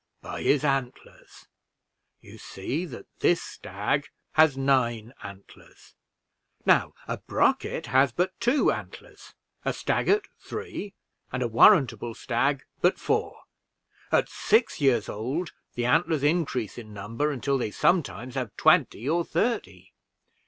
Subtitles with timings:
[0.23, 1.47] "By his antlers:
[2.21, 5.93] you see that this stag has nine antlers;
[6.65, 10.95] now, a brocket has but two antlers, a staggart three,
[11.31, 13.43] and a warrantable stag but four;
[14.11, 19.23] at six years old, the antlers increase in number until they sometimes have twenty or
[19.23, 19.93] thirty.